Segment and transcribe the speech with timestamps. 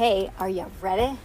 [0.00, 1.18] Okay, are you ready?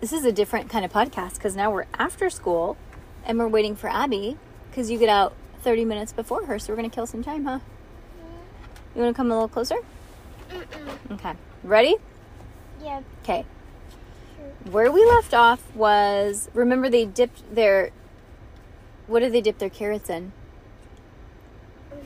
[0.00, 2.76] This is a different kind of podcast because now we're after school
[3.24, 4.36] and we're waiting for Abby
[4.68, 7.44] because you get out 30 minutes before her, so we're going to kill some time,
[7.44, 7.60] huh?
[7.60, 8.98] Mm-hmm.
[8.98, 9.76] You want to come a little closer?
[11.12, 11.34] Okay.
[11.62, 11.94] Ready?
[12.82, 13.02] Yeah.
[13.22, 13.44] Okay.
[14.68, 17.92] Where we left off was remember they dipped their
[19.06, 20.32] what did they dip their carrots in?
[21.94, 22.02] Mm.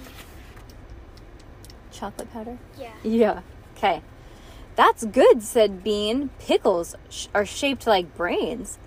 [1.91, 2.59] Chocolate powder?
[2.79, 2.93] Yeah.
[3.03, 3.41] Yeah.
[3.79, 4.03] Okay.
[4.77, 6.31] That's good, said Bean.
[6.39, 8.79] Pickles sh- are shaped like brains.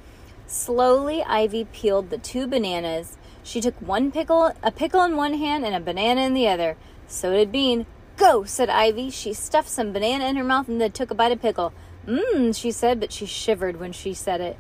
[0.46, 3.18] Slowly, Ivy peeled the two bananas.
[3.44, 6.76] She took one pickle, a pickle in one hand and a banana in the other.
[7.08, 7.86] So did Bean.
[8.18, 9.10] Go, said Ivy.
[9.10, 11.72] She stuffed some banana in her mouth and then took a bite of pickle.
[12.06, 14.58] Mmm, she said, but she shivered when she said it.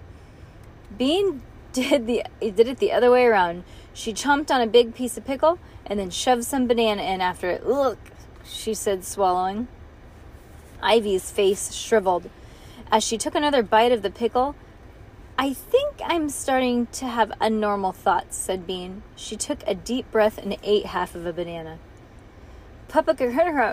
[0.97, 1.41] Bean
[1.73, 3.63] did the did it the other way around.
[3.93, 7.49] She chomped on a big piece of pickle and then shoved some banana in after
[7.49, 7.67] it.
[7.67, 7.97] Look,
[8.45, 9.67] she said, swallowing.
[10.81, 12.29] Ivy's face shriveled.
[12.91, 14.55] As she took another bite of the pickle,
[15.37, 19.03] I think I'm starting to have unnormal thoughts, said Bean.
[19.15, 21.77] She took a deep breath and ate half of a banana.
[22.87, 23.15] Papa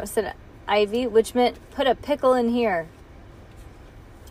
[0.07, 0.35] said
[0.67, 2.89] Ivy, which meant put a pickle in here.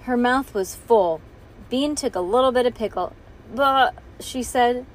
[0.01, 1.21] Her mouth was full.
[1.69, 3.13] Bean took a little bit of pickle.
[3.53, 4.85] But she said.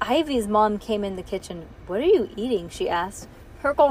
[0.00, 1.66] Ivy's mom came in the kitchen.
[1.88, 2.68] What are you eating?
[2.68, 3.28] she asked.
[3.60, 3.88] Pickle,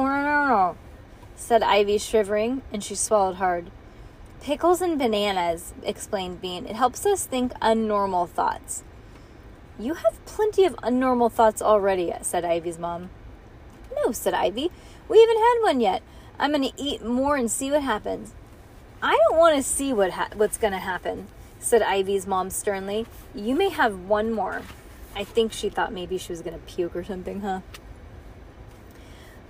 [1.37, 3.71] said Ivy, shivering, and she swallowed hard.
[4.41, 6.65] Pickles and bananas, explained Bean.
[6.65, 8.83] It helps us think unnormal thoughts.
[9.79, 13.11] You have plenty of unnormal thoughts already, said Ivy's mom.
[13.95, 14.71] No, said Ivy.
[15.07, 16.01] We haven't had one yet.
[16.39, 18.33] I'm going to eat more and see what happens.
[19.01, 21.27] I don't want to see what ha- what's going to happen,
[21.59, 23.05] said Ivy's mom sternly.
[23.35, 24.63] You may have one more.
[25.15, 27.61] I think she thought maybe she was going to puke or something, huh?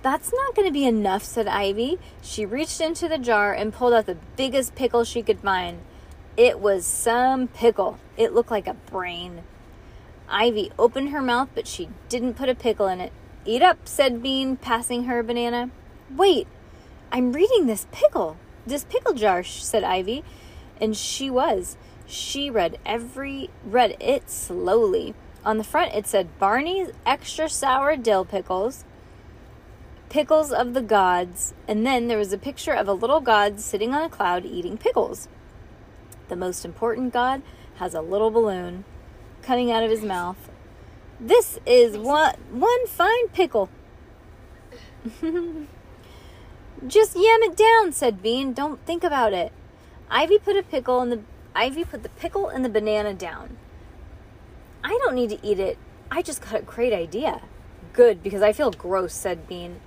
[0.00, 1.98] That's not going to be enough, said Ivy.
[2.22, 5.80] She reached into the jar and pulled out the biggest pickle she could find.
[6.36, 7.98] It was some pickle.
[8.16, 9.42] It looked like a brain.
[10.28, 13.12] Ivy opened her mouth, but she didn't put a pickle in it.
[13.44, 15.70] Eat up, said Bean, passing her a banana.
[16.14, 16.46] Wait,
[17.10, 18.36] I'm reading this pickle.
[18.66, 20.22] This pickle jar, said Ivy.
[20.80, 21.76] And she was.
[22.06, 25.14] She read every read it slowly.
[25.44, 28.84] On the front it said Barney's extra sour dill pickles,
[30.08, 33.94] pickles of the gods, and then there was a picture of a little god sitting
[33.94, 35.28] on a cloud eating pickles.
[36.28, 37.42] The most important god
[37.76, 38.84] has a little balloon
[39.42, 40.50] coming out of his mouth.
[41.20, 43.68] This is one one fine pickle.
[46.86, 48.52] Just yam it down, said Bean.
[48.52, 49.52] Don't think about it.
[50.10, 51.20] Ivy put a pickle in the
[51.54, 53.56] Ivy put the pickle and the banana down.
[54.84, 55.76] I don't need to eat it.
[56.10, 57.42] I just got a great idea.
[57.92, 59.80] Good, because I feel gross, said Bean.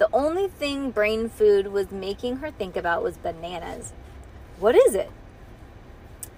[0.00, 3.92] The only thing brain food was making her think about was bananas.
[4.58, 5.10] What is it?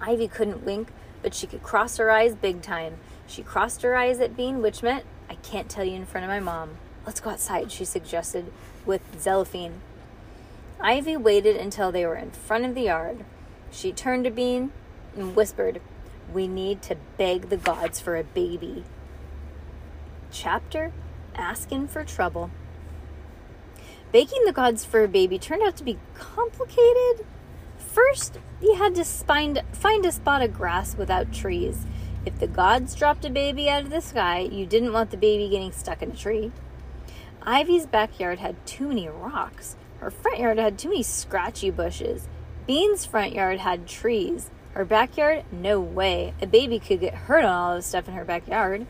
[0.01, 0.89] Ivy couldn't wink,
[1.21, 2.97] but she could cross her eyes big time.
[3.25, 6.29] She crossed her eyes at Bean, which meant, I can't tell you in front of
[6.29, 6.71] my mom.
[7.05, 8.51] Let's go outside, she suggested,
[8.85, 9.75] with Zelephine.
[10.81, 13.23] Ivy waited until they were in front of the yard.
[13.71, 14.73] She turned to Bean
[15.15, 15.79] and whispered,
[16.33, 18.83] We need to beg the gods for a baby.
[20.31, 20.91] Chapter
[21.33, 22.51] Asking for Trouble.
[24.13, 27.25] Begging the gods for a baby turned out to be complicated.
[27.79, 31.87] First, you had to find, find a spot of grass without trees.
[32.23, 35.49] If the gods dropped a baby out of the sky, you didn't want the baby
[35.49, 36.51] getting stuck in a tree.
[37.41, 39.77] Ivy's backyard had too many rocks.
[39.99, 42.27] Her front yard had too many scratchy bushes.
[42.67, 44.51] Bean's front yard had trees.
[44.73, 46.35] Her backyard, no way.
[46.39, 48.85] A baby could get hurt on all the stuff in her backyard.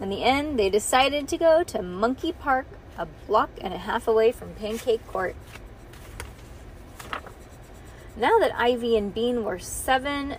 [0.00, 2.66] In the end, they decided to go to Monkey Park,
[2.98, 5.36] a block and a half away from Pancake Court.
[8.16, 10.36] Now that Ivy and Bean were seven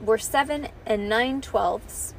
[0.00, 2.14] were seven and nine twelfths,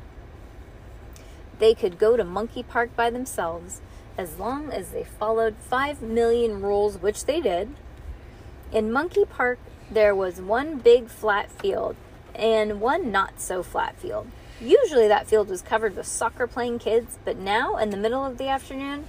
[1.59, 3.81] they could go to Monkey Park by themselves
[4.17, 7.75] as long as they followed five million rules, which they did.
[8.71, 9.59] In Monkey Park,
[9.89, 11.95] there was one big flat field
[12.33, 14.27] and one not so flat field.
[14.61, 18.37] Usually that field was covered with soccer playing kids, but now in the middle of
[18.37, 19.05] the afternoon,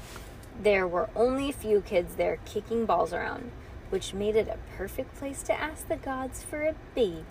[0.60, 3.52] there were only a few kids there kicking balls around.
[3.90, 7.22] which made it a perfect place to ask the gods for a baby.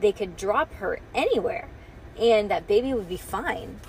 [0.00, 1.68] They could drop her anywhere,
[2.18, 3.80] and that baby would be fine.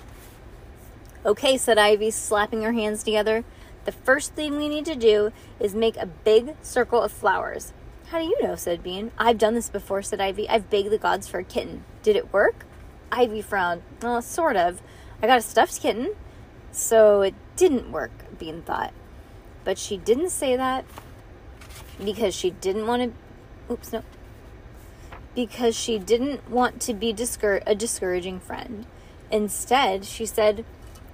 [1.24, 3.42] Okay, said Ivy, slapping her hands together.
[3.86, 7.72] The first thing we need to do is make a big circle of flowers.
[8.08, 8.54] How do you know?
[8.54, 9.10] said Bean.
[9.18, 10.48] I've done this before, said Ivy.
[10.48, 11.84] I've begged the gods for a kitten.
[12.02, 12.66] Did it work?
[13.10, 13.82] Ivy frowned.
[14.02, 14.80] Well, sort of.
[15.22, 16.14] I got a stuffed kitten,
[16.70, 18.92] so it didn't work, Bean thought.
[19.64, 20.84] But she didn't say that
[22.02, 23.72] because she didn't want to.
[23.72, 24.02] Oops, no.
[25.34, 28.86] Because she didn't want to be discour- a discouraging friend.
[29.30, 30.64] Instead, she said,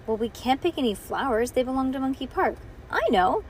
[0.07, 1.53] Well, we can't pick any flowers.
[1.53, 2.57] They belong to Monkey Park.
[2.91, 3.43] I know.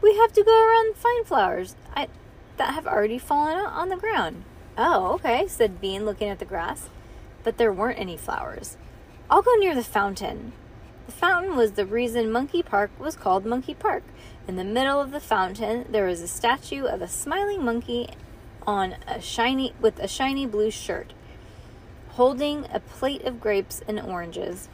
[0.00, 2.08] We have to go around and find flowers I,
[2.56, 4.44] that have already fallen on the ground.
[4.78, 6.90] Oh, okay, said Bean, looking at the grass.
[7.46, 8.76] But there weren't any flowers.
[9.30, 10.52] I'll go near the fountain.
[11.06, 14.02] The fountain was the reason Monkey Park was called Monkey Park.
[14.48, 18.08] In the middle of the fountain, there was a statue of a smiling monkey
[18.66, 21.12] on a shiny with a shiny blue shirt,
[22.14, 24.68] holding a plate of grapes and oranges.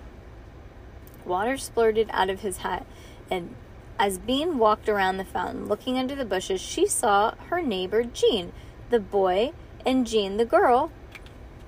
[1.27, 2.87] Water splurted out of his hat,
[3.31, 3.55] and
[3.99, 8.51] as Bean walked around the fountain looking under the bushes, she saw her neighbor Jean,
[8.89, 9.53] the boy,
[9.85, 10.91] and Jean, the girl,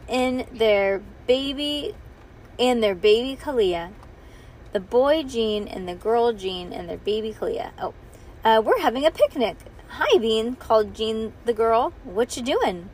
[0.08, 1.94] in their baby
[2.58, 3.92] and their baby Kalia.
[4.72, 7.70] The boy Jean and the girl Jean and their baby Kalia.
[7.80, 7.94] Oh,
[8.44, 9.56] uh, we're having a picnic.
[9.88, 11.92] Hi, Bean, called Jean the girl.
[12.02, 12.90] What you doing?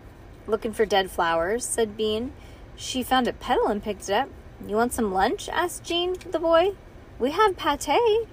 [0.47, 2.33] Looking for dead flowers, said Bean.
[2.77, 4.29] She found a petal and picked it up.
[4.67, 5.49] You want some lunch?
[5.49, 6.73] asked Jean the boy.
[7.19, 8.29] We have pate.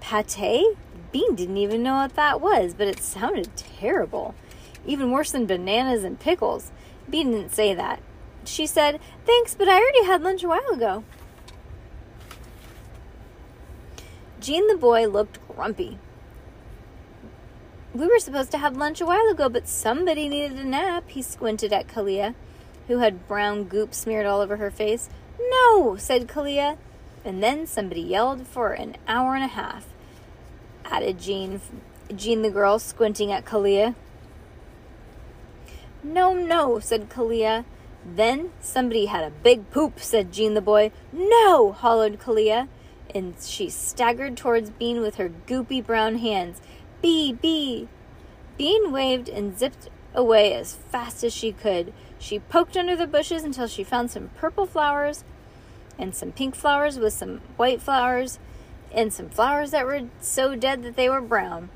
[0.00, 0.76] Pate?
[1.12, 4.34] Bean didn't even know what that was, but it sounded terrible.
[4.86, 6.72] Even worse than bananas and pickles.
[7.12, 8.00] Bean didn't say that.
[8.44, 11.04] She said, Thanks, but I already had lunch a while ago.
[14.40, 15.98] Jean the boy looked grumpy.
[17.94, 21.04] We were supposed to have lunch a while ago, but somebody needed a nap.
[21.08, 22.34] He squinted at Kalia,
[22.88, 25.10] who had brown goop smeared all over her face.
[25.38, 26.78] No, said Kalia.
[27.24, 29.86] And then somebody yelled for an hour and a half,
[30.86, 31.60] added Jean,
[32.16, 33.94] Jean the girl, squinting at Kalia.
[36.02, 37.64] No, no, said Kalia.
[38.04, 40.90] Then somebody had a big poop, said Jean the boy.
[41.12, 42.68] No, hollowed Kalia
[43.14, 46.60] and she staggered towards Bean with her goopy brown hands.
[47.00, 47.88] Bee, bee!
[48.56, 51.92] Bean waved and zipped away as fast as she could.
[52.18, 55.24] She poked under the bushes until she found some purple flowers
[55.98, 58.38] and some pink flowers with some white flowers
[58.92, 61.70] and some flowers that were so dead that they were brown.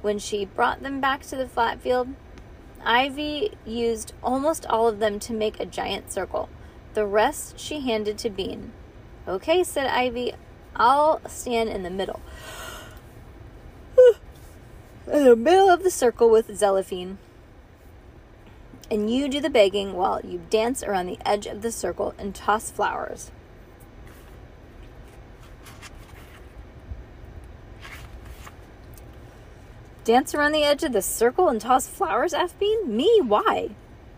[0.00, 2.08] When she brought them back to the flat field,
[2.84, 6.48] Ivy used almost all of them to make a giant circle.
[6.94, 8.72] The rest she handed to Bean.
[9.26, 10.34] Okay, said Ivy,
[10.74, 12.20] I'll stand in the middle.
[15.06, 17.18] in the middle of the circle with Zelephine.
[18.90, 22.34] And you do the begging while you dance around the edge of the circle and
[22.34, 23.30] toss flowers.
[30.04, 32.96] Dance around the edge of the circle and toss flowers, asked Bean.
[32.96, 33.20] Me?
[33.22, 33.70] Why?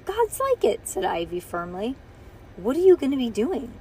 [0.06, 1.94] God's like it, said Ivy firmly.
[2.56, 3.74] What are you going to be doing?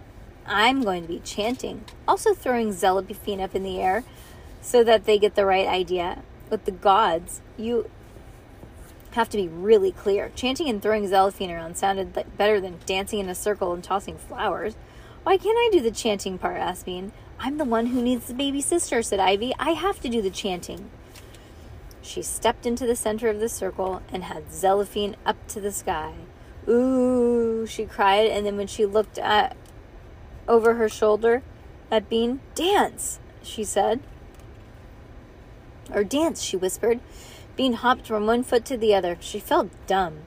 [0.45, 4.03] I'm going to be chanting, also throwing Zelephine up in the air
[4.61, 6.23] so that they get the right idea.
[6.49, 7.89] With the gods, you
[9.11, 10.29] have to be really clear.
[10.35, 14.75] Chanting and throwing Zelephine around sounded better than dancing in a circle and tossing flowers.
[15.23, 16.57] Why can't I do the chanting part?
[16.57, 17.13] asked Bean.
[17.39, 19.53] I'm the one who needs the baby sister, said Ivy.
[19.57, 20.89] I have to do the chanting.
[22.03, 26.13] She stepped into the center of the circle and had Zelephine up to the sky.
[26.67, 29.55] Ooh, she cried, and then when she looked at
[30.47, 31.41] over her shoulder
[31.89, 32.41] at Bean.
[32.55, 34.01] Dance, she said.
[35.93, 36.99] Or dance, she whispered.
[37.55, 39.17] Bean hopped from one foot to the other.
[39.19, 40.19] She felt dumb.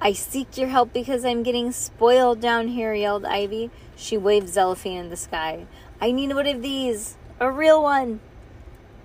[0.00, 3.70] I seek your help because I'm getting spoiled down here, yelled Ivy.
[3.96, 5.66] She waved Zelephine in the sky.
[6.00, 8.20] I need one of these, a real one.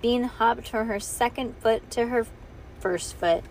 [0.02, 2.26] Bean hopped from her second foot to her
[2.78, 3.44] first foot.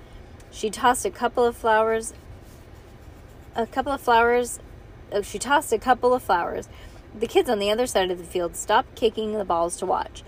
[0.51, 2.13] She tossed a couple of flowers,
[3.55, 4.59] a couple of flowers
[5.11, 6.69] Oh, she tossed a couple of flowers.
[7.17, 10.23] The kids on the other side of the field stopped kicking the balls to watch.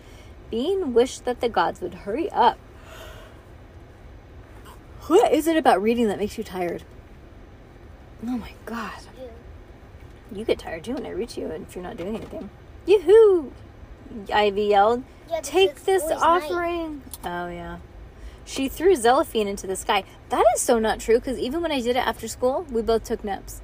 [0.49, 2.57] Bean wished that the gods would hurry up.
[5.07, 6.83] What is it about reading that makes you tired?
[8.25, 9.01] Oh my god.
[10.31, 12.49] You get tired too when I read to you if you're not doing anything.
[12.85, 13.51] Yoo-hoo!
[14.33, 15.03] Ivy yelled.
[15.29, 17.03] Yeah, Take this offering.
[17.23, 17.31] Night.
[17.31, 17.77] Oh, yeah.
[18.45, 20.03] She threw Zelephine into the sky.
[20.29, 23.03] That is so not true because even when I did it after school, we both
[23.03, 23.61] took naps.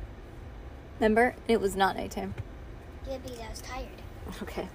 [0.99, 1.35] Remember?
[1.47, 2.33] It was not nighttime.
[3.07, 3.87] Yeah, because I was tired.
[4.41, 4.67] Okay.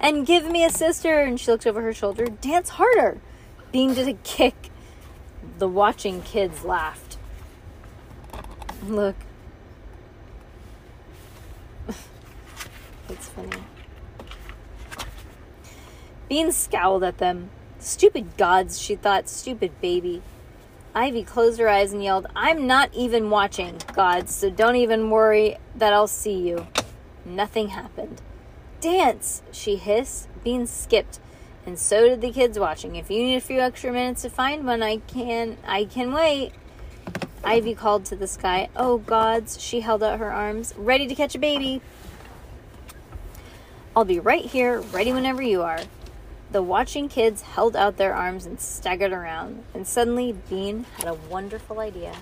[0.00, 1.20] And give me a sister.
[1.20, 2.26] And she looked over her shoulder.
[2.26, 3.20] Dance harder.
[3.72, 4.70] Bean did a kick.
[5.58, 7.18] The watching kids laughed.
[8.84, 9.16] Look.
[13.08, 13.50] It's funny.
[16.30, 17.50] Bean scowled at them.
[17.80, 19.28] Stupid gods, she thought.
[19.28, 20.22] Stupid baby.
[20.94, 25.56] Ivy closed her eyes and yelled, I'm not even watching, gods, so don't even worry
[25.74, 26.68] that I'll see you.
[27.24, 28.22] Nothing happened.
[28.80, 30.28] Dance, she hissed.
[30.44, 31.18] Bean skipped,
[31.66, 32.96] and so did the kids watching.
[32.96, 36.52] If you need a few extra minutes to find one, I can I can wait.
[37.44, 38.68] Ivy called to the sky.
[38.74, 41.82] Oh gods, she held out her arms, ready to catch a baby.
[43.94, 45.80] I'll be right here, ready whenever you are.
[46.52, 51.14] The watching kids held out their arms and staggered around, and suddenly Bean had a
[51.14, 52.12] wonderful idea.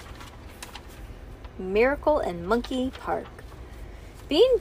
[1.58, 3.26] Miracle in Monkey Park.
[4.28, 4.60] Bean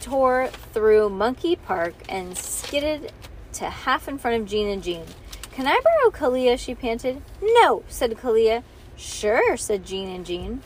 [0.00, 3.12] tore through Monkey Park and skidded
[3.54, 5.04] to half in front of Jean and Jean.
[5.50, 6.56] Can I borrow Kalia?
[6.56, 7.20] she panted.
[7.42, 8.62] No, said Kalia.
[8.96, 10.62] Sure, said Jean and Jean.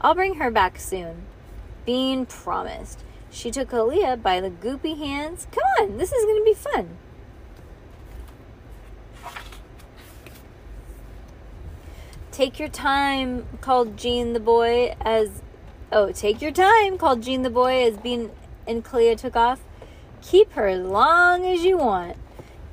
[0.00, 1.22] I'll bring her back soon.
[1.84, 3.00] Bean promised.
[3.30, 5.48] She took Kalia by the goopy hands.
[5.50, 6.98] Come on, this is going to be fun.
[12.32, 15.42] Take your time, called Jean the boy as.
[15.92, 18.30] Oh, take your time, called Jean the boy as Bean
[18.66, 19.60] and Kalia took off.
[20.22, 22.16] Keep her as long as you want.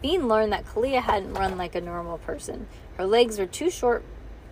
[0.01, 2.67] Bean learned that Kalia hadn't run like a normal person.
[2.95, 4.05] Her legs were too short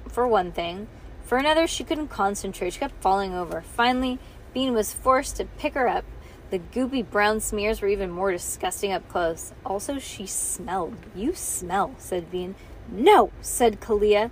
[0.09, 0.89] for one thing.
[1.23, 2.73] For another, she couldn't concentrate.
[2.73, 3.61] She kept falling over.
[3.61, 4.19] Finally,
[4.53, 6.03] Bean was forced to pick her up.
[6.49, 9.53] The goopy brown smears were even more disgusting up close.
[9.65, 10.97] Also, she smelled.
[11.15, 12.55] You smell, said Bean.
[12.91, 14.31] No, said Kalia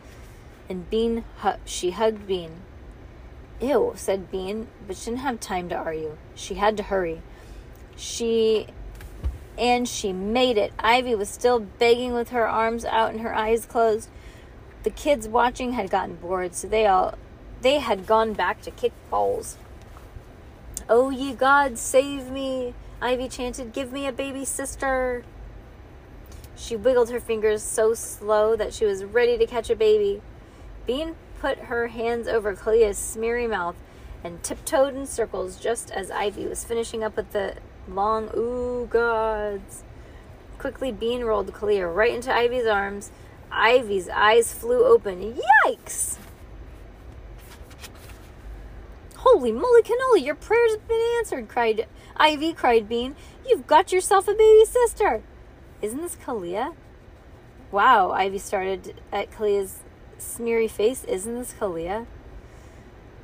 [0.69, 2.62] and Bean hu- she hugged Bean.
[3.62, 6.17] Ew, said Bean, but she didn't have time to argue.
[6.36, 7.22] She had to hurry.
[7.95, 8.67] She
[9.57, 10.74] and she made it.
[10.79, 14.10] Ivy was still begging with her arms out and her eyes closed.
[14.84, 17.15] The kids watching had gotten bored, so they all
[17.62, 19.57] they had gone back to kick balls.
[20.88, 22.75] Oh ye gods, save me!
[23.01, 25.24] Ivy chanted, Give me a baby sister.
[26.55, 30.22] She wiggled her fingers so slow that she was ready to catch a baby.
[30.86, 33.75] Bean put her hands over Kalia's smeary mouth
[34.24, 37.56] and tiptoed in circles just as Ivy was finishing up with the
[37.88, 39.84] long ooh gods.
[40.58, 43.12] Quickly, Bean rolled Kalia right into Ivy's arms.
[43.51, 45.39] Ivy's eyes flew open.
[45.65, 46.18] Yikes!
[49.18, 53.15] Holy moly cannoli, your prayers have been answered, cried Ivy, cried Bean.
[53.48, 55.24] You've got yourself a baby sister.
[55.82, 56.74] Isn't this Kalia?
[57.72, 59.80] Wow, Ivy started at Kalia's
[60.25, 61.03] smeary face.
[61.05, 62.05] Isn't this Kalia?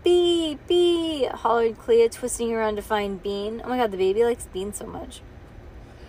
[0.04, 3.62] Bee, Bee, hollered Kalia, twisting around to find Bean.
[3.64, 5.22] Oh my god, the baby likes Bean so much.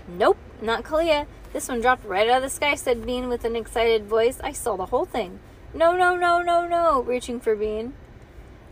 [0.09, 1.27] Nope, not Kalia.
[1.53, 4.41] This one dropped right out of the sky, said Bean with an excited voice.
[4.43, 5.41] I saw the whole thing.
[5.75, 7.95] No, no, no, no, no, reaching for Bean.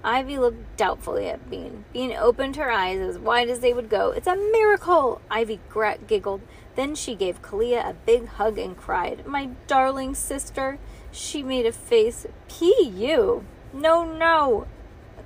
[0.03, 1.85] Ivy looked doubtfully at Bean.
[1.93, 4.13] Bean opened her eyes as wide as they would go.
[4.13, 5.21] It's a miracle!
[5.31, 5.61] Ivy
[6.07, 6.41] giggled.
[6.75, 10.79] Then she gave Kalia a big hug and cried, My darling sister.
[11.13, 12.27] She made a face.
[12.49, 13.45] P.U.
[13.73, 14.67] No, no,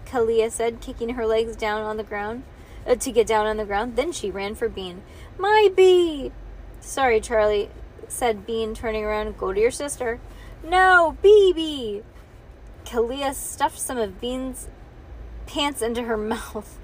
[0.05, 2.45] Kalia said, kicking her legs down on the ground
[2.87, 3.97] uh, to get down on the ground.
[3.97, 5.03] Then she ran for Bean.
[5.39, 6.33] My bee!
[6.81, 7.71] Sorry, Charlie,
[8.09, 9.39] said Bean, turning around.
[9.39, 10.21] Go to your sister.
[10.63, 12.03] No, BB!
[12.85, 14.69] Kalia stuffed some of Bean's
[15.47, 16.79] pants into her mouth.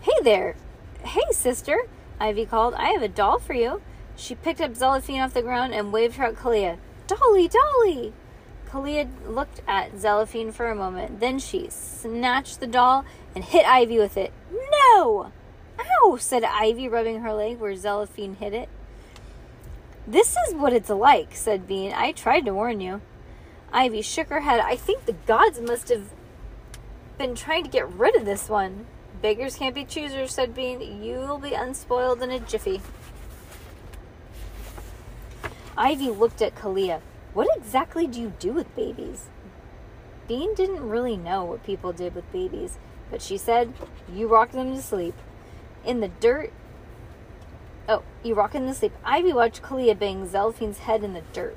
[0.00, 0.56] Hey there.
[1.04, 1.82] Hey, sister,
[2.18, 2.74] Ivy called.
[2.74, 3.82] I have a doll for you.
[4.18, 6.76] She picked up Zelephine off the ground and waved her at Kalia.
[7.06, 8.12] Dolly, Dolly!
[8.68, 11.20] Kalia looked at Zelephine for a moment.
[11.20, 14.32] Then she snatched the doll and hit Ivy with it.
[14.50, 15.30] No!
[15.78, 16.16] Ow!
[16.18, 18.68] said Ivy, rubbing her leg where Zelephine hit it.
[20.04, 21.92] This is what it's like, said Bean.
[21.94, 23.00] I tried to warn you.
[23.72, 24.58] Ivy shook her head.
[24.58, 26.10] I think the gods must have
[27.18, 28.86] been trying to get rid of this one.
[29.22, 31.02] Beggars can't be choosers, said Bean.
[31.02, 32.80] You'll be unspoiled in a jiffy.
[35.78, 37.00] Ivy looked at Kalia.
[37.34, 39.28] What exactly do you do with babies?
[40.26, 42.78] Bean didn't really know what people did with babies,
[43.12, 43.72] but she said,
[44.12, 45.14] You rock them to sleep.
[45.84, 46.52] In the dirt.
[47.88, 48.92] Oh, you rock them to sleep.
[49.04, 51.56] Ivy watched Kalia bang Zelephine's head in the dirt.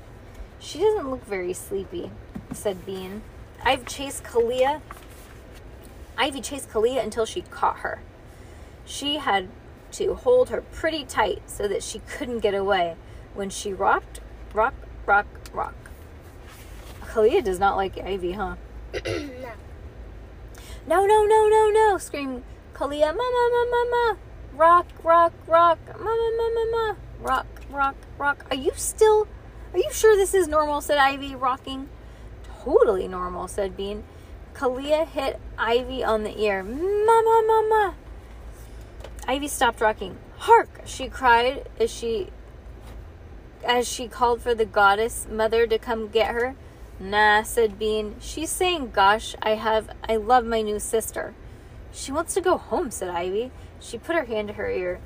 [0.59, 2.11] She doesn't look very sleepy,
[2.53, 3.23] said Bean.
[3.63, 4.81] I've chased Kalia.
[6.15, 8.03] Ivy chased Kalia until she caught her.
[8.85, 9.49] She had
[9.93, 12.95] to hold her pretty tight so that she couldn't get away
[13.33, 14.21] when she rocked,
[14.53, 14.73] rock,
[15.05, 15.75] rock, rock.
[17.01, 18.55] Kalia does not like Ivy, huh?
[18.93, 19.53] no.
[20.87, 21.97] No, no, no, no, no!
[21.97, 23.15] screamed Kalia.
[23.15, 24.17] Mama, mama, mama!
[24.53, 25.79] Rock, rock, rock!
[25.99, 26.97] Mama, mama, mama!
[27.21, 28.45] rock, rock, rock.
[28.49, 29.27] Are you still,
[29.73, 30.81] are you sure this is normal?
[30.81, 31.89] said Ivy, rocking.
[32.63, 34.03] Totally normal, said Bean.
[34.53, 36.63] Kalia hit Ivy on the ear.
[36.63, 37.95] Mama, mama.
[39.27, 40.17] Ivy stopped rocking.
[40.37, 40.81] Hark!
[40.85, 42.29] she cried as she
[43.63, 46.55] as she called for the goddess mother to come get her.
[46.99, 48.15] Nah, said Bean.
[48.19, 51.33] She's saying, Gosh, I have I love my new sister.
[51.91, 53.51] She wants to go home, said Ivy.
[53.79, 54.99] She put her hand to her ear.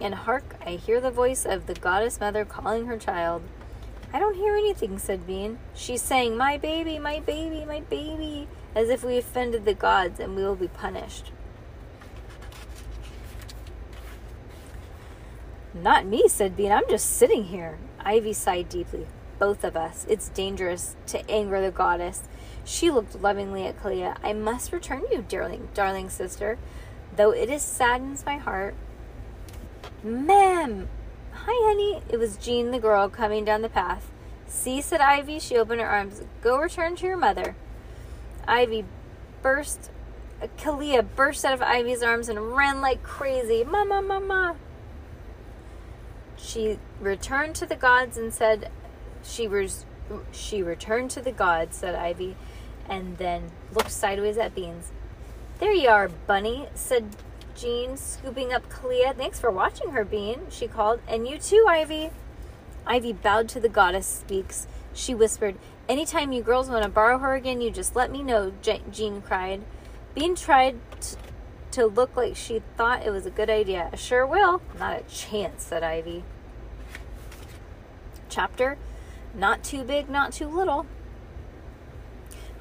[0.00, 3.42] And hark, I hear the voice of the goddess mother calling her child.
[4.12, 5.58] I don't hear anything, said Bean.
[5.74, 10.36] She's saying, My baby, my baby, my baby, as if we offended the gods and
[10.36, 11.32] we will be punished.
[15.74, 16.70] Not me, said Bean.
[16.70, 17.78] I'm just sitting here.
[17.98, 19.06] Ivy sighed deeply.
[19.40, 20.06] Both of us.
[20.08, 22.22] It's dangerous to anger the goddess.
[22.64, 24.16] She looked lovingly at Kalia.
[24.22, 26.58] I must return you, darling, darling sister,
[27.16, 28.74] though it is saddens my heart.
[30.04, 30.88] Ma'am!
[31.32, 32.02] Hi, honey.
[32.08, 34.10] It was Jean, the girl, coming down the path.
[34.46, 35.40] See, said Ivy.
[35.40, 36.22] She opened her arms.
[36.40, 37.56] Go return to your mother.
[38.46, 38.84] Ivy
[39.42, 39.90] burst.
[40.56, 43.64] Kalia burst out of Ivy's arms and ran like crazy.
[43.64, 44.56] Mama, mama.
[46.44, 48.70] She returned to the gods and said,
[49.24, 49.86] she was,
[50.30, 52.36] she returned to the gods, said Ivy,
[52.88, 54.92] and then looked sideways at Beans.
[55.58, 57.16] There you are, Bunny, said
[57.56, 59.16] Jean, scooping up Kalia.
[59.16, 61.00] Thanks for watching her, Bean, she called.
[61.08, 62.10] And you too, Ivy.
[62.86, 64.66] Ivy bowed to the goddess speaks.
[64.92, 65.56] She whispered,
[65.88, 69.62] Anytime you girls want to borrow her again, you just let me know, Jean cried.
[70.14, 71.16] Bean tried t-
[71.72, 73.90] to look like she thought it was a good idea.
[73.96, 74.62] Sure will.
[74.78, 76.24] Not a chance, said Ivy.
[78.34, 78.76] Chapter
[79.32, 80.86] Not Too Big, Not Too Little.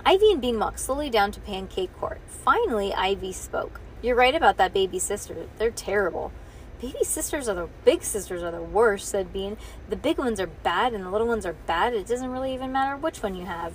[0.05, 2.21] Ivy and Bean walked slowly down to Pancake Court.
[2.27, 3.81] Finally, Ivy spoke.
[3.99, 5.47] You're right about that baby sister.
[5.57, 6.31] They're terrible.
[6.79, 9.57] Baby sisters are the big sisters are the worst, said Bean.
[9.89, 11.95] The big ones are bad and the little ones are bad.
[11.95, 13.73] It doesn't really even matter which one you have.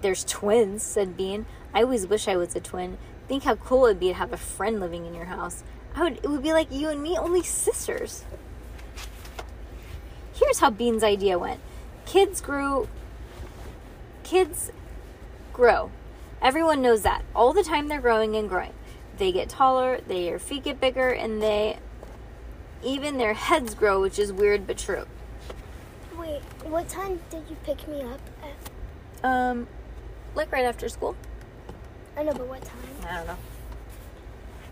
[0.00, 1.46] There's twins, said Bean.
[1.72, 2.98] I always wish I was a twin.
[3.28, 5.62] Think how cool it'd be to have a friend living in your house.
[5.94, 8.24] I would it would be like you and me, only sisters.
[10.34, 11.60] Here's how Bean's idea went.
[12.06, 12.88] Kids grew
[14.24, 14.70] kids
[15.52, 15.90] grow.
[16.40, 17.24] Everyone knows that.
[17.34, 18.72] All the time they're growing and growing
[19.18, 21.78] they get taller, their feet get bigger, and they
[22.82, 25.06] even their heads grow, which is weird but true.
[26.18, 29.24] Wait, what time did you pick me up at?
[29.24, 29.68] Um,
[30.34, 31.16] like right after school.
[32.16, 32.78] I know, but what time?
[33.08, 33.36] I don't know.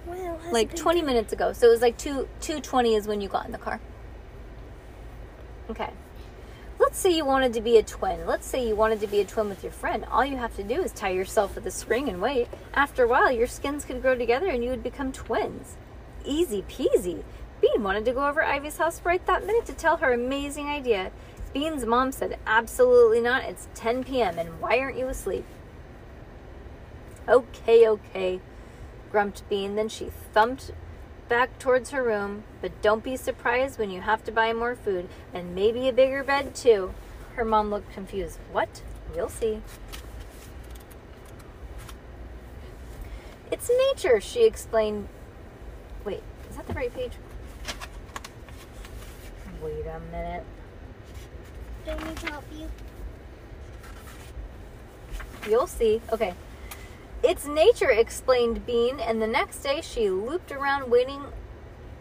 [0.07, 1.53] Well, like 20 minutes ago.
[1.53, 3.81] So it was like 2 2:20 is when you got in the car.
[5.71, 5.91] Okay.
[6.81, 8.27] Let's say you wanted to be a twin.
[8.27, 10.05] Let's say you wanted to be a twin with your friend.
[10.11, 12.49] All you have to do is tie yourself with a string and wait.
[12.75, 15.77] After a while, your skins could grow together and you would become twins.
[16.25, 17.23] Easy peasy.
[17.61, 21.13] Bean wanted to go over Ivy's house right that minute to tell her amazing idea.
[21.53, 23.45] Bean's mom said, Absolutely not.
[23.45, 24.39] It's 10 p.m.
[24.39, 25.45] and why aren't you asleep?
[27.29, 28.41] Okay, okay,
[29.13, 29.77] grumped Bean.
[29.77, 30.73] Then she thumped
[31.31, 35.09] back towards her room, but don't be surprised when you have to buy more food
[35.33, 36.93] and maybe a bigger bed too.
[37.37, 38.41] Her mom looked confused.
[38.51, 38.83] What?
[39.15, 39.63] You'll see.
[43.53, 45.07] It's nature, she explained.
[46.05, 47.13] Wait, is that the right page?
[49.63, 50.45] Wait a minute.
[51.85, 52.69] Do not need to help you?
[55.49, 56.03] You'll see.
[56.13, 56.35] Okay.
[57.23, 61.27] It's nature, explained Bean, and the next day she looped around, waiting,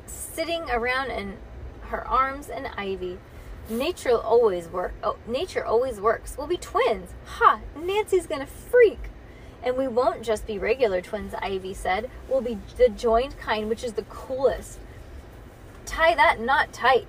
[0.05, 1.37] sitting around in
[1.87, 3.17] her arms and Ivy.
[3.69, 4.93] Nature always work.
[5.03, 6.37] Oh, nature always works.
[6.37, 7.13] We'll be twins.
[7.25, 7.59] Ha!
[7.75, 9.09] Nancy's gonna freak.
[9.61, 12.09] And we won't just be regular twins, Ivy said.
[12.29, 14.79] We'll be the joined kind, which is the coolest.
[15.85, 17.07] Tie that knot tight.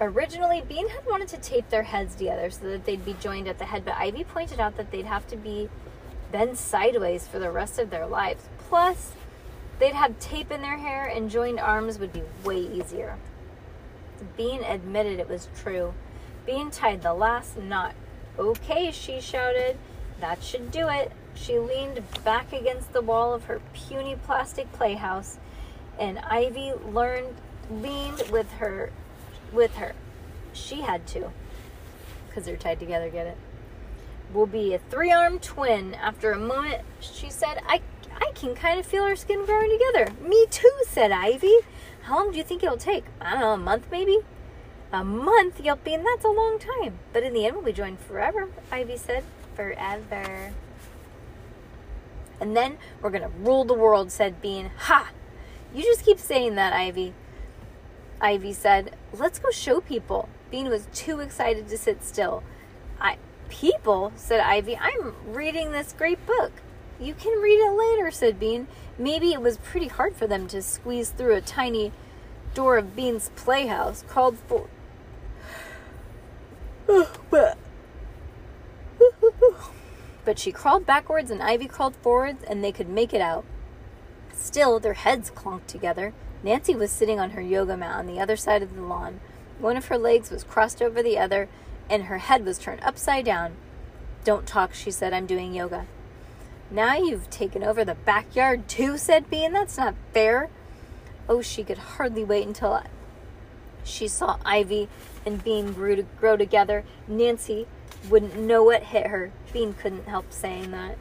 [0.00, 3.58] Originally, Bean had wanted to tape their heads together so that they'd be joined at
[3.58, 5.70] the head, but Ivy pointed out that they'd have to be
[6.34, 8.48] bend sideways for the rest of their lives.
[8.68, 9.12] Plus,
[9.78, 13.16] they'd have tape in their hair and joined arms would be way easier.
[14.36, 15.94] Bean admitted it was true.
[16.44, 17.94] Bean tied the last knot.
[18.36, 19.78] Okay, she shouted.
[20.20, 21.12] That should do it.
[21.36, 25.38] She leaned back against the wall of her puny plastic playhouse,
[26.00, 27.36] and Ivy learned
[27.70, 28.90] leaned with her
[29.52, 29.92] with her.
[30.52, 31.30] She had to.
[32.26, 33.38] Because they're tied together, get it?
[34.32, 35.94] Will be a three armed twin.
[35.94, 37.80] After a moment, she said, I,
[38.16, 40.12] I can kind of feel our skin growing together.
[40.20, 41.58] Me too, said Ivy.
[42.02, 43.04] How long do you think it'll take?
[43.20, 44.18] I don't know, a month maybe?
[44.92, 46.98] A month, Yelpy, and that's a long time.
[47.12, 49.24] But in the end, we'll be joined forever, Ivy said.
[49.54, 50.52] Forever.
[52.40, 54.70] And then we're going to rule the world, said Bean.
[54.76, 55.10] Ha!
[55.74, 57.14] You just keep saying that, Ivy.
[58.20, 60.28] Ivy said, Let's go show people.
[60.50, 62.42] Bean was too excited to sit still.
[63.00, 63.16] I
[63.48, 66.52] people, said Ivy, I'm reading this great book.
[67.00, 68.68] You can read it later, said Bean.
[68.98, 71.92] Maybe it was pretty hard for them to squeeze through a tiny
[72.54, 74.68] door of Bean's playhouse called for
[77.30, 77.58] but
[80.24, 83.44] but she crawled backwards and Ivy crawled forwards and they could make it out.
[84.32, 86.14] Still, their heads clunked together.
[86.42, 89.20] Nancy was sitting on her yoga mat on the other side of the lawn.
[89.58, 91.48] One of her legs was crossed over the other,
[91.88, 93.56] and her head was turned upside down.
[94.24, 95.12] Don't talk, she said.
[95.12, 95.86] I'm doing yoga.
[96.70, 99.52] Now you've taken over the backyard too, said Bean.
[99.52, 100.48] That's not fair.
[101.28, 102.82] Oh, she could hardly wait until
[103.84, 104.88] she saw Ivy
[105.26, 106.84] and Bean grew to grow together.
[107.06, 107.66] Nancy
[108.08, 109.30] wouldn't know what hit her.
[109.52, 110.96] Bean couldn't help saying that.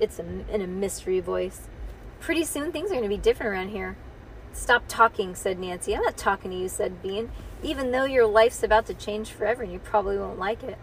[0.00, 1.68] It's a, in a mystery voice.
[2.20, 3.96] Pretty soon things are going to be different around here.
[4.52, 5.94] Stop talking, said Nancy.
[5.94, 7.30] I'm not talking to you, said Bean,
[7.62, 10.78] even though your life's about to change forever and you probably won't like it.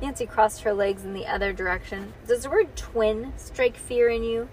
[0.00, 2.12] Nancy crossed her legs in the other direction.
[2.26, 4.48] Does the word twin strike fear in you?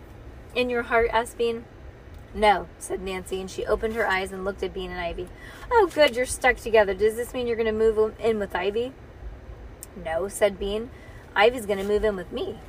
[0.56, 1.10] In your heart?
[1.12, 1.66] asked Bean.
[2.34, 5.30] No, said Nancy, and she opened her eyes and looked at Bean and Ivy.
[5.72, 6.94] Oh, good, you're stuck together.
[6.94, 8.92] Does this mean you're going to move in with Ivy?
[10.04, 10.90] No, said Bean.
[11.36, 12.60] Ivy's going to move in with me.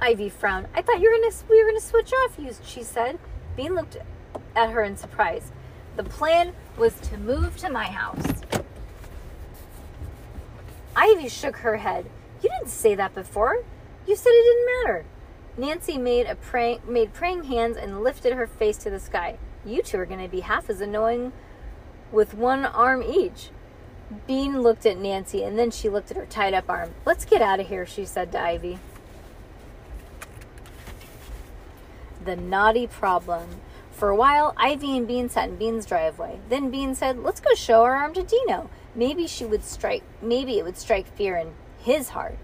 [0.00, 0.68] Ivy frowned.
[0.74, 3.18] I thought you were gonna, we were going to switch off, you, she said.
[3.56, 3.96] Bean looked
[4.54, 5.50] at her in surprise.
[5.96, 8.26] The plan was to move to my house.
[10.96, 12.06] Ivy shook her head.
[12.42, 13.64] You didn't say that before.
[14.06, 15.04] You said it didn't matter.
[15.56, 19.38] Nancy made a praying made praying hands and lifted her face to the sky.
[19.64, 21.32] You two are going to be half as annoying
[22.10, 23.50] with one arm each.
[24.26, 26.92] Bean looked at Nancy and then she looked at her tied up arm.
[27.06, 28.78] Let's get out of here, she said to Ivy.
[32.24, 33.60] The naughty problem.
[34.04, 36.38] For a while, Ivy and Bean sat in Bean's driveway.
[36.50, 38.68] Then Bean said, Let's go show our arm to Dino.
[38.94, 42.36] Maybe she would strike maybe it would strike fear in his heart.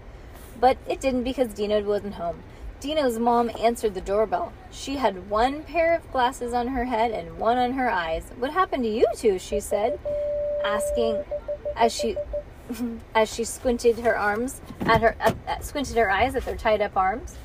[0.59, 2.41] But it didn't because Dino wasn't home.
[2.79, 4.53] Dino's mom answered the doorbell.
[4.71, 8.31] She had one pair of glasses on her head and one on her eyes.
[8.39, 9.37] What happened to you two?
[9.37, 9.99] she said,
[10.65, 11.23] asking
[11.75, 12.17] as she
[13.13, 16.97] as she squinted her arms at her at, squinted her eyes at their tied up
[16.97, 17.37] arms.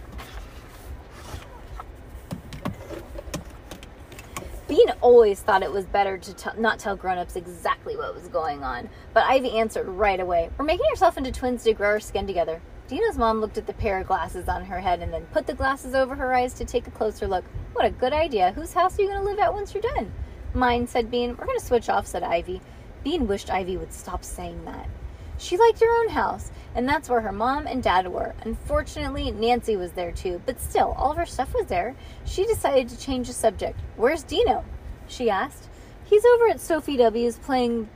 [4.76, 8.62] Bean always thought it was better to t- not tell grown-ups exactly what was going
[8.62, 10.50] on, but Ivy answered right away.
[10.58, 12.60] We're making ourselves into twins to grow our skin together.
[12.86, 15.54] Dino's mom looked at the pair of glasses on her head and then put the
[15.54, 17.46] glasses over her eyes to take a closer look.
[17.72, 18.52] What a good idea.
[18.52, 20.12] Whose house are you going to live at once you're done?
[20.52, 21.30] Mine, said Bean.
[21.38, 22.60] We're going to switch off, said Ivy.
[23.02, 24.90] Bean wished Ivy would stop saying that.
[25.38, 28.34] She liked her own house, and that's where her mom and dad were.
[28.42, 31.94] Unfortunately, Nancy was there too, but still, all of her stuff was there.
[32.24, 33.78] She decided to change the subject.
[33.96, 34.64] Where's Dino?
[35.08, 35.68] she asked.
[36.04, 37.88] He's over at Sophie W.'s playing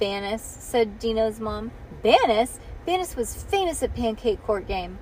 [0.00, 1.70] Banis, said Dino's mom.
[2.04, 2.58] Banis?
[2.86, 4.98] Banis was famous at Pancake Court game.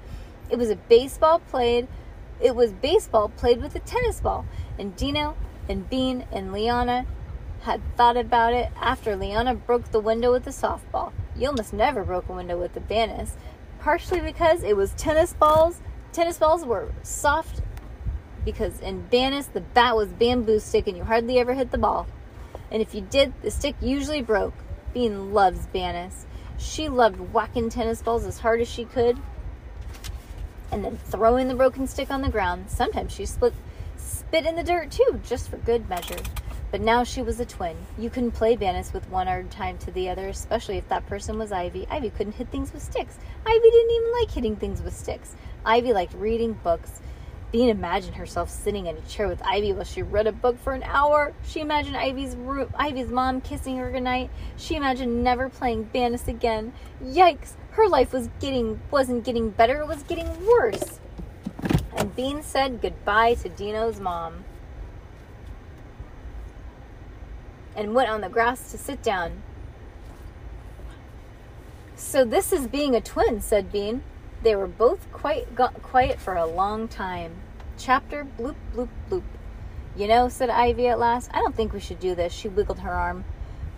[0.50, 1.88] It was a baseball played.
[2.40, 4.46] It was baseball played with a tennis ball,
[4.78, 5.36] and Dino
[5.68, 7.06] and Bean and Liana
[7.62, 11.12] had thought about it after Liana broke the window with a softball.
[11.36, 13.32] You almost never broke a window with the Banis,
[13.80, 15.80] partially because it was tennis balls.
[16.12, 17.60] Tennis balls were soft
[18.44, 22.06] because in Banis the bat was bamboo stick and you hardly ever hit the ball.
[22.70, 24.54] And if you did, the stick usually broke.
[24.92, 26.24] Bean loves Banis.
[26.56, 29.18] She loved whacking tennis balls as hard as she could
[30.70, 32.68] and then throwing the broken stick on the ground.
[32.68, 33.54] Sometimes she split,
[33.96, 36.18] spit in the dirt too, just for good measure.
[36.74, 37.76] But now she was a twin.
[37.96, 41.38] You couldn't play Banis with one arm tied to the other, especially if that person
[41.38, 41.86] was Ivy.
[41.88, 43.16] Ivy couldn't hit things with sticks.
[43.46, 45.36] Ivy didn't even like hitting things with sticks.
[45.64, 47.00] Ivy liked reading books.
[47.52, 50.72] Bean imagined herself sitting in a chair with Ivy while she read a book for
[50.72, 51.32] an hour.
[51.46, 54.30] She imagined Ivy's room, Ivy's mom kissing her goodnight.
[54.56, 56.72] She imagined never playing Banis again.
[57.00, 57.52] Yikes!
[57.70, 60.98] Her life was getting wasn't getting better; it was getting worse.
[61.96, 64.44] And Bean said goodbye to Dino's mom
[67.76, 69.42] and went on the grass to sit down.
[71.96, 74.02] So this is being a twin, said Bean.
[74.42, 77.36] They were both quite got quiet for a long time.
[77.78, 79.22] Chapter bloop bloop bloop.
[79.96, 82.32] You know, said Ivy at last, I don't think we should do this.
[82.32, 83.24] She wiggled her arm.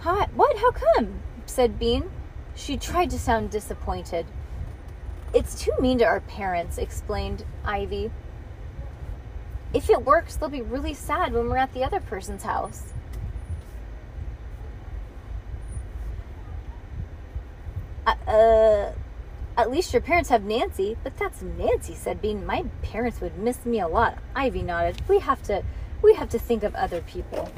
[0.01, 0.57] Hi, what?
[0.59, 1.21] How come?
[1.47, 2.11] said Bean.
[2.55, 4.27] She tried to sound disappointed.
[5.35, 8.11] It's too mean to our parents, explained Ivy.
[9.75, 12.95] If it works, they'll be really sad when we're at the other person's house.
[18.07, 18.93] Uh,
[19.57, 20.97] at least your parents have Nancy.
[21.03, 22.47] But that's Nancy, said Bean.
[22.47, 24.19] My parents would miss me a lot.
[24.35, 25.03] Ivy nodded.
[25.09, 25.63] We have to
[26.03, 27.51] we have to think of other people.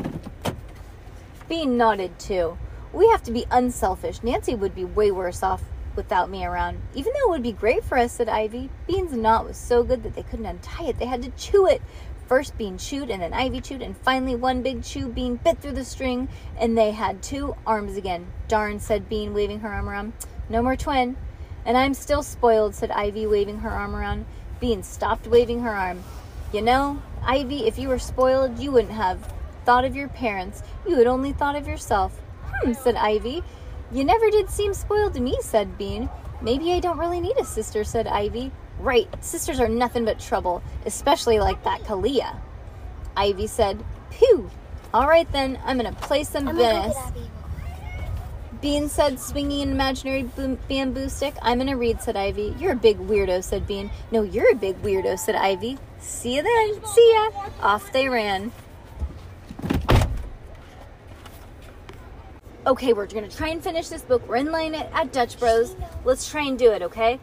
[1.49, 2.57] Bean nodded too.
[2.93, 4.23] We have to be unselfish.
[4.23, 5.63] Nancy would be way worse off
[5.97, 6.81] without me around.
[6.95, 8.71] Even though it would be great for us, said Ivy.
[8.87, 10.99] Bean's knot was so good that they couldn't untie it.
[10.99, 11.83] They had to chew it.
[12.27, 15.09] First Bean chewed, and then Ivy chewed, and finally one big chew.
[15.09, 18.27] Bean bit through the string, and they had two arms again.
[18.49, 20.13] Darn, said Bean, waving her arm around.
[20.49, 21.17] No more twin.
[21.65, 24.25] And I'm still spoiled, said Ivy, waving her arm around.
[24.61, 26.03] Bean stopped waving her arm.
[26.53, 29.33] You know, Ivy, if you were spoiled, you wouldn't have
[29.65, 30.63] thought of your parents.
[30.87, 32.19] You had only thought of yourself.
[32.63, 33.43] Hmm, said Ivy.
[33.93, 36.09] You never did seem spoiled to me, said Bean.
[36.41, 38.51] Maybe I don't really need a sister, said Ivy.
[38.79, 42.37] Right, sisters are nothing but trouble, especially like that Kalia.
[43.17, 44.51] Ivy said, Pew!
[44.95, 46.95] All right then, I'm gonna play some I'm gonna go Venice.
[46.95, 47.31] get Abby.
[48.61, 50.25] Bean said, swinging an imaginary
[50.69, 51.35] bamboo stick.
[51.43, 52.57] I'm gonna read, said Ivy.
[52.59, 53.91] You're a big weirdo, said Bean.
[54.11, 55.79] No, you're a big weirdo, said Ivy.
[56.01, 56.85] See you then.
[56.85, 57.31] See ya.
[57.63, 58.51] Off they ran.
[62.67, 64.29] Okay, we're gonna try and finish this book.
[64.29, 65.77] We're in line at, at Dutch Bros.
[66.05, 67.21] Let's try and do it, okay?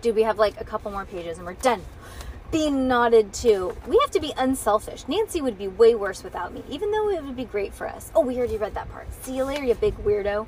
[0.00, 1.82] Do we have like a couple more pages and we're done?
[2.54, 3.76] Bean nodded to.
[3.84, 5.08] We have to be unselfish.
[5.08, 8.12] Nancy would be way worse without me, even though it would be great for us.
[8.14, 9.12] Oh, we already read that part.
[9.24, 10.46] See you later, you big weirdo.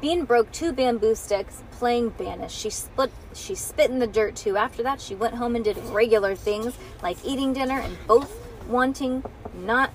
[0.00, 2.50] Bean broke two bamboo sticks, playing Banis.
[2.50, 4.56] She split she spit in the dirt too.
[4.56, 9.22] After that she went home and did regular things like eating dinner and both wanting
[9.54, 9.92] not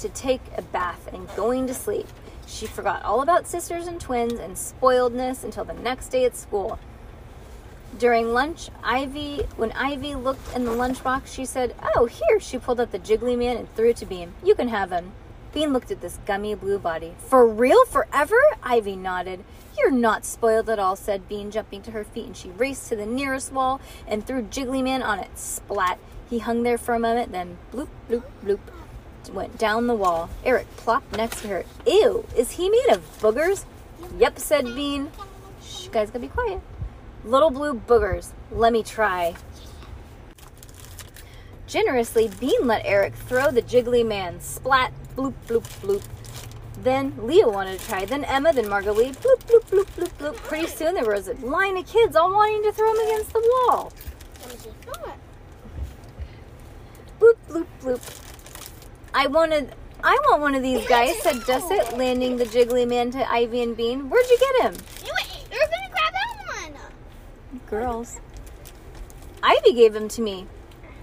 [0.00, 2.08] to take a bath and going to sleep.
[2.46, 6.78] She forgot all about sisters and twins and spoiledness until the next day at school.
[7.98, 12.80] During lunch, Ivy, when Ivy looked in the lunchbox, she said, "Oh, here!" She pulled
[12.80, 14.32] out the Jiggly Man and threw it to Bean.
[14.42, 15.12] "You can have him."
[15.52, 17.14] Bean looked at this gummy blue body.
[17.18, 19.44] "For real, forever?" Ivy nodded.
[19.76, 22.96] "You're not spoiled at all," said Bean, jumping to her feet, and she raced to
[22.96, 25.36] the nearest wall and threw Jiggly Man on it.
[25.36, 25.98] Splat!
[26.30, 28.60] He hung there for a moment, then bloop, bloop, bloop,
[29.32, 30.30] went down the wall.
[30.44, 31.64] Eric plopped next to her.
[31.84, 32.24] "Ew!
[32.36, 33.64] Is he made of boogers?"
[34.16, 35.10] "Yep," said Bean.
[35.60, 36.60] Shh, guys gotta be quiet.
[37.24, 38.32] Little blue boogers.
[38.50, 39.34] Let me try.
[41.66, 44.40] Generously, Bean let Eric throw the jiggly man.
[44.40, 46.02] Splat, bloop, bloop, bloop.
[46.82, 48.04] Then Leo wanted to try.
[48.04, 49.20] Then Emma, then Marguerite.
[49.20, 50.36] Bloop, bloop, bloop, bloop, bloop.
[50.36, 53.40] Pretty soon there was a line of kids all wanting to throw him against the
[53.40, 53.92] wall.
[57.20, 58.00] Bloop, bloop, bloop.
[59.12, 59.74] I wanted.
[60.02, 63.76] I want one of these guys, said Dusit, landing the jiggly man to Ivy and
[63.76, 64.08] Bean.
[64.08, 64.74] Where'd you get him?
[65.04, 65.12] You
[65.50, 66.80] you're gonna grab that one.
[67.66, 68.20] Girls.
[69.42, 70.46] Ivy gave him to me.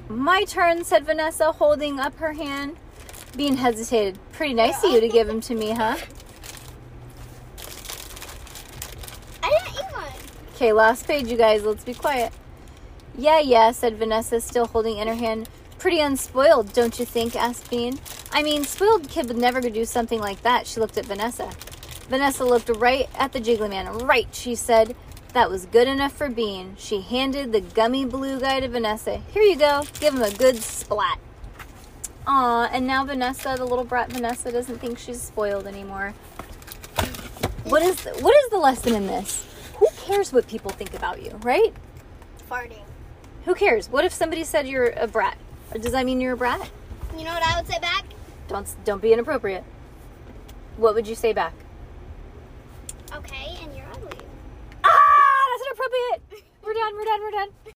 [0.10, 2.78] My turn, said Vanessa, holding up her hand.
[3.36, 4.18] Bean hesitated.
[4.32, 5.98] Pretty nice of you to give him to me, huh?
[9.44, 10.12] I didn't eat one.
[10.56, 11.64] Okay, last page, you guys.
[11.64, 12.32] Let's be quiet.
[13.18, 15.50] Yeah, yeah, said Vanessa, still holding in her hand.
[15.80, 17.36] Pretty unspoiled, don't you think?
[17.36, 18.00] asked Bean.
[18.32, 20.68] I mean, spoiled kid would never do something like that.
[20.68, 21.50] She looked at Vanessa.
[22.10, 23.98] Vanessa looked right at the jiggly man.
[24.00, 24.96] Right, she said.
[25.34, 26.76] That was good enough for Bean.
[26.78, 29.22] She handed the gummy blue guy to Vanessa.
[29.32, 29.84] Here you go.
[30.00, 31.20] Give him a good splat.
[32.26, 36.14] Aw, and now Vanessa, the little brat Vanessa, doesn't think she's spoiled anymore.
[37.64, 39.46] What is what is the lesson in this?
[39.76, 41.74] Who cares what people think about you, right?
[42.50, 42.84] Farting.
[43.46, 43.90] Who cares?
[43.90, 45.38] What if somebody said you're a brat?
[45.72, 46.70] Or does that mean you're a brat?
[47.18, 48.06] You know what I would say back?
[48.48, 49.64] Don't don't be inappropriate.
[50.78, 51.54] What would you say back?
[53.16, 54.18] Okay, and you're ugly.
[54.84, 56.46] Ah, that's inappropriate.
[56.64, 56.96] We're done.
[56.96, 57.22] We're done.
[57.22, 57.58] We're done.